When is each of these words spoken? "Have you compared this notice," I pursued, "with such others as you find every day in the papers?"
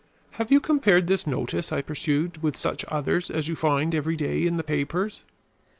"Have 0.31 0.51
you 0.51 0.59
compared 0.59 1.05
this 1.05 1.27
notice," 1.27 1.71
I 1.71 1.83
pursued, 1.83 2.41
"with 2.41 2.57
such 2.57 2.83
others 2.87 3.29
as 3.29 3.47
you 3.47 3.55
find 3.55 3.93
every 3.93 4.15
day 4.15 4.47
in 4.47 4.57
the 4.57 4.63
papers?" 4.63 5.21